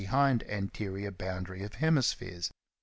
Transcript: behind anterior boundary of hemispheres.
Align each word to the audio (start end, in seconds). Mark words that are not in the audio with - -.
behind 0.01 0.41
anterior 0.49 1.11
boundary 1.11 1.61
of 1.61 1.75
hemispheres. 1.75 2.51